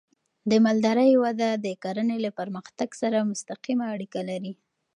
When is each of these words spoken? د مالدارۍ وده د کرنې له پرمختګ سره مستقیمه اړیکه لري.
د 0.49 0.51
مالدارۍ 0.65 1.11
وده 1.23 1.49
د 1.65 1.67
کرنې 1.83 2.17
له 2.25 2.31
پرمختګ 2.39 2.89
سره 3.01 3.27
مستقیمه 3.31 3.85
اړیکه 3.95 4.21
لري. 4.29 4.53